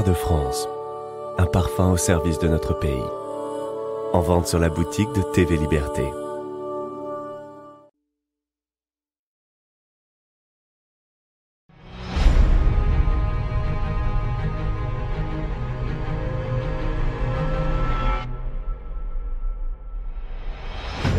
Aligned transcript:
De 0.00 0.14
France, 0.14 0.70
un 1.36 1.44
parfum 1.44 1.90
au 1.90 1.98
service 1.98 2.38
de 2.38 2.48
notre 2.48 2.72
pays. 2.72 3.04
En 4.14 4.20
vente 4.20 4.46
sur 4.46 4.58
la 4.58 4.70
boutique 4.70 5.12
de 5.12 5.20
TV 5.20 5.58
Liberté. 5.58 6.10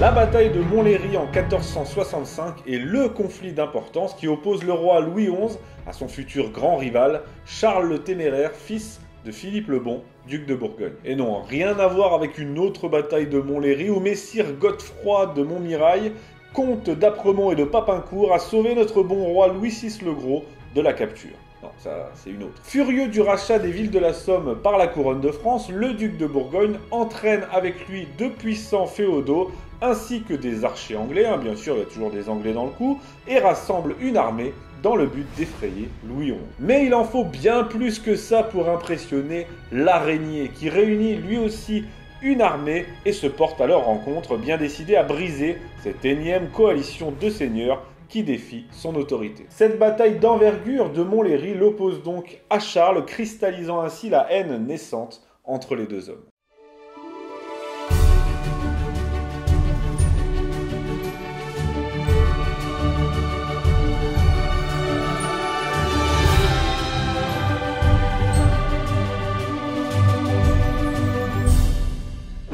La 0.04 0.12
bataille 0.12 0.52
de 0.52 0.60
Montlhéry 0.60 1.16
en 1.16 1.28
1465 1.28 2.68
est 2.68 2.78
le 2.78 3.08
conflit 3.08 3.54
d'importance 3.54 4.14
qui 4.16 4.28
oppose 4.28 4.66
le 4.66 4.74
roi 4.74 5.00
Louis 5.00 5.28
XI 5.28 5.58
à 5.88 5.94
son 5.94 6.10
futur 6.10 6.50
grand 6.50 6.76
rival, 6.76 7.22
Charles 7.46 7.88
le 7.88 8.00
Téméraire, 8.00 8.52
fils 8.52 9.00
de 9.24 9.32
Philippe 9.32 9.70
le 9.70 9.80
Bon, 9.80 10.04
duc 10.28 10.46
de 10.46 10.56
Bourgogne. 10.56 10.92
Et 11.06 11.16
non, 11.16 11.42
rien 11.44 11.80
à 11.80 11.88
voir 11.88 12.14
avec 12.14 12.38
une 12.38 12.60
autre 12.60 12.90
bataille 12.90 13.28
de 13.28 13.40
Montlhéry 13.40 13.90
où 13.90 14.02
Messire 14.02 14.52
Godefroy 14.60 15.28
de 15.38 15.44
Montmirail, 15.44 16.12
comte 16.54 16.90
d'Apremont 16.90 17.54
et 17.54 17.56
de 17.56 17.64
Papincourt, 17.64 18.34
a 18.34 18.40
sauvé 18.40 18.76
notre 18.76 19.04
bon 19.04 19.24
roi 19.24 19.54
Louis 19.54 19.70
VI 19.70 20.00
le 20.04 20.12
Gros 20.12 20.44
de 20.76 20.82
la 20.82 20.92
capture. 20.92 21.38
Non, 21.64 21.70
ça, 21.78 22.12
c'est 22.16 22.30
une 22.30 22.44
autre. 22.44 22.62
Furieux 22.62 23.08
du 23.08 23.22
rachat 23.22 23.58
des 23.58 23.72
villes 23.72 23.90
de 23.90 24.00
la 24.00 24.12
Somme 24.12 24.60
par 24.62 24.78
la 24.78 24.88
couronne 24.88 25.22
de 25.22 25.32
France, 25.32 25.70
le 25.70 25.94
duc 25.94 26.18
de 26.18 26.28
Bourgogne 26.28 26.76
entraîne 26.92 27.46
avec 27.54 27.88
lui 27.88 28.06
de 28.18 28.28
puissants 28.28 28.86
féodaux 28.86 29.50
ainsi 29.82 30.24
que 30.24 30.34
des 30.34 30.66
archers 30.66 30.98
anglais, 30.98 31.26
hein, 31.26 31.38
bien 31.38 31.56
sûr, 31.56 31.76
il 31.76 31.80
y 31.80 31.84
a 31.84 31.86
toujours 31.86 32.12
des 32.12 32.28
anglais 32.28 32.52
dans 32.52 32.66
le 32.66 32.72
coup, 32.72 33.00
et 33.28 33.40
rassemble 33.40 33.96
une 34.02 34.18
armée 34.18 34.54
dans 34.82 34.98
le 34.98 35.06
but 35.06 35.26
d'effrayer 35.38 35.90
Louis 36.06 36.32
XI. 36.32 36.38
Mais 36.60 36.86
il 36.86 36.94
en 36.94 37.06
faut 37.06 37.24
bien 37.24 37.64
plus 37.64 38.00
que 38.00 38.18
ça 38.18 38.44
pour 38.44 38.70
impressionner 38.70 39.48
l'araignée, 39.72 40.52
qui 40.54 40.70
réunit 40.70 41.16
lui 41.16 41.38
aussi 41.38 41.86
une 42.22 42.42
armée 42.42 42.86
et 43.06 43.14
se 43.14 43.28
porte 43.28 43.62
à 43.62 43.68
leur 43.68 43.86
rencontre, 43.86 44.36
bien 44.36 44.58
décidé 44.58 44.98
à 44.98 45.04
briser 45.04 45.58
cette 45.82 46.04
énième 46.04 46.50
coalition 46.50 47.14
de 47.22 47.30
seigneurs 47.30 47.84
qui 48.14 48.22
défie 48.22 48.68
son 48.70 48.94
autorité. 48.94 49.48
Cette 49.50 49.80
bataille 49.80 50.20
d'envergure 50.20 50.92
de 50.92 51.02
Montlhéry 51.02 51.56
l'oppose 51.56 52.04
donc 52.04 52.44
à 52.52 52.60
Charles, 52.60 53.04
cristallisant 53.06 53.82
ainsi 53.82 54.08
la 54.08 54.32
haine 54.32 54.68
naissante 54.68 55.26
entre 55.44 55.76
les 55.76 55.88
deux 55.88 56.12
hommes. 56.12 56.24